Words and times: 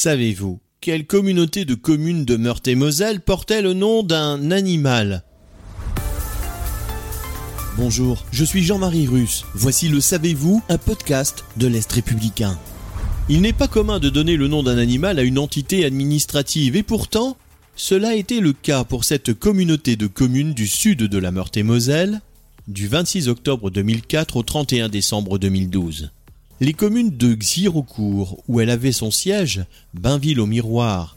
Savez-vous 0.00 0.60
quelle 0.80 1.08
communauté 1.08 1.64
de 1.64 1.74
communes 1.74 2.24
de 2.24 2.36
Meurthe-et-Moselle 2.36 3.20
portait 3.20 3.62
le 3.62 3.72
nom 3.72 4.04
d'un 4.04 4.52
animal? 4.52 5.24
Bonjour, 7.76 8.24
je 8.30 8.44
suis 8.44 8.62
Jean-Marie 8.62 9.08
Russe. 9.08 9.44
Voici 9.54 9.88
le 9.88 10.00
Savez-vous, 10.00 10.62
un 10.68 10.78
podcast 10.78 11.44
de 11.56 11.66
l'Est 11.66 11.90
républicain. 11.90 12.56
Il 13.28 13.40
n'est 13.40 13.52
pas 13.52 13.66
commun 13.66 13.98
de 13.98 14.08
donner 14.08 14.36
le 14.36 14.46
nom 14.46 14.62
d'un 14.62 14.78
animal 14.78 15.18
à 15.18 15.24
une 15.24 15.40
entité 15.40 15.84
administrative 15.84 16.76
et 16.76 16.84
pourtant, 16.84 17.36
cela 17.74 18.10
a 18.10 18.14
été 18.14 18.38
le 18.38 18.52
cas 18.52 18.84
pour 18.84 19.02
cette 19.02 19.34
communauté 19.34 19.96
de 19.96 20.06
communes 20.06 20.54
du 20.54 20.68
sud 20.68 21.02
de 21.02 21.18
la 21.18 21.32
Meurthe-et-Moselle 21.32 22.20
du 22.68 22.86
26 22.86 23.26
octobre 23.26 23.68
2004 23.68 24.36
au 24.36 24.44
31 24.44 24.90
décembre 24.90 25.40
2012. 25.40 26.12
Les 26.60 26.72
communes 26.72 27.16
de 27.16 27.34
Xirocourt, 27.34 28.42
où 28.48 28.60
elle 28.60 28.70
avait 28.70 28.92
son 28.92 29.12
siège, 29.12 29.64
Bainville-au-Miroir, 29.94 31.16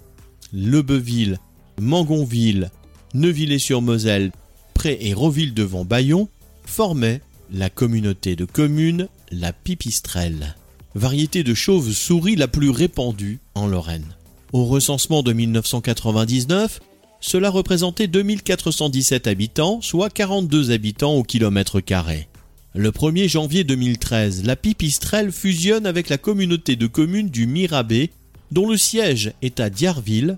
Lebeuville, 0.53 1.39
Mangonville, 1.79 2.69
Neuvillers-sur-Moselle, 3.15 4.31
Pré 4.75 4.97
et 5.01 5.13
Roville-devant 5.13 5.83
Bayon, 5.83 6.29
formaient 6.63 7.21
la 7.51 7.69
communauté 7.69 8.35
de 8.35 8.45
communes 8.45 9.07
la 9.31 9.51
Pipistrelle, 9.51 10.55
variété 10.93 11.43
de 11.43 11.53
chauve-souris 11.53 12.35
la 12.35 12.47
plus 12.47 12.69
répandue 12.69 13.39
en 13.55 13.67
Lorraine. 13.67 14.15
Au 14.53 14.65
recensement 14.65 15.23
de 15.23 15.33
1999, 15.33 16.81
cela 17.19 17.49
représentait 17.49 18.07
2417 18.07 19.27
habitants, 19.27 19.81
soit 19.81 20.09
42 20.09 20.71
habitants 20.71 21.13
au 21.13 21.23
kilomètre 21.23 21.79
carré. 21.79 22.27
Le 22.73 22.91
1er 22.91 23.27
janvier 23.27 23.65
2013, 23.65 24.45
la 24.45 24.55
Pipistrelle 24.55 25.33
fusionne 25.33 25.85
avec 25.85 26.07
la 26.07 26.17
communauté 26.17 26.77
de 26.77 26.87
communes 26.87 27.29
du 27.29 27.45
Mirabé, 27.45 28.11
dont 28.49 28.69
le 28.69 28.77
siège 28.77 29.33
est 29.41 29.59
à 29.59 29.69
Diarville, 29.69 30.37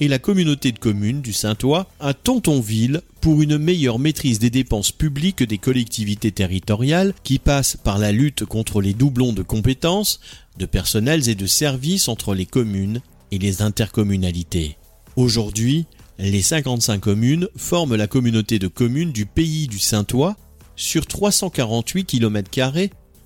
et 0.00 0.08
la 0.08 0.18
communauté 0.18 0.72
de 0.72 0.78
communes 0.78 1.20
du 1.20 1.34
Saint-Ouen 1.34 1.84
à 2.00 2.14
Tontonville 2.14 3.02
pour 3.20 3.42
une 3.42 3.58
meilleure 3.58 3.98
maîtrise 3.98 4.38
des 4.38 4.48
dépenses 4.48 4.90
publiques 4.90 5.42
des 5.42 5.58
collectivités 5.58 6.32
territoriales 6.32 7.12
qui 7.24 7.38
passe 7.38 7.76
par 7.76 7.98
la 7.98 8.10
lutte 8.10 8.46
contre 8.46 8.80
les 8.80 8.94
doublons 8.94 9.34
de 9.34 9.42
compétences, 9.42 10.20
de 10.58 10.64
personnels 10.64 11.28
et 11.28 11.34
de 11.34 11.46
services 11.46 12.08
entre 12.08 12.34
les 12.34 12.46
communes 12.46 13.02
et 13.32 13.38
les 13.38 13.60
intercommunalités. 13.60 14.78
Aujourd'hui, 15.16 15.84
les 16.18 16.42
55 16.42 17.00
communes 17.00 17.48
forment 17.54 17.96
la 17.96 18.06
communauté 18.06 18.58
de 18.58 18.68
communes 18.68 19.12
du 19.12 19.26
pays 19.26 19.66
du 19.66 19.78
Saint-Ouen 19.78 20.36
sur 20.76 21.06
348 21.06 22.04
km 22.04 22.50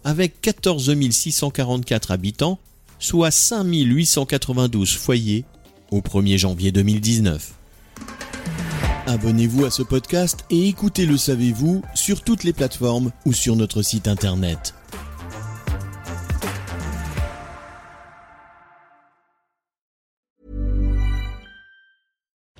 avec 0.05 0.41
14 0.41 0.97
644 1.11 2.11
habitants, 2.13 2.59
soit 2.99 3.31
5 3.31 3.65
892 3.65 4.97
foyers 4.97 5.45
au 5.91 6.01
1er 6.01 6.39
janvier 6.39 6.73
2019. 6.73 7.55
Abonnez-vous 9.07 9.65
à 9.65 9.71
ce 9.71 9.83
podcast 9.83 10.45
et 10.51 10.69
écoutez 10.69 11.05
Le 11.05 11.17
Savez-vous 11.17 11.83
sur 11.95 12.23
toutes 12.23 12.45
les 12.45 12.53
plateformes 12.53 13.11
ou 13.27 13.33
sur 13.33 13.57
notre 13.57 13.83
site 13.83 14.07
internet. 14.07 14.75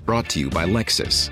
Brought 0.05 0.27
to 0.29 0.39
you 0.39 0.49
by 0.49 0.65
Lexus. 0.65 1.31